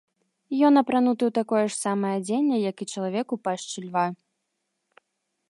[0.69, 4.07] Ён апрануты ў такое ж самае адзенне, як і чалавек у пашчы льва.